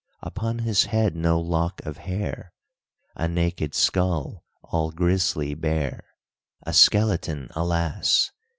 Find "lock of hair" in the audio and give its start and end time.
1.39-2.53